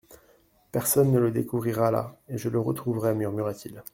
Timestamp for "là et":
1.91-2.35